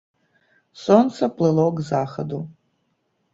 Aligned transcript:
Сонца 0.83 1.29
плыло 1.41 1.67
к 1.81 1.87
захаду. 1.91 2.41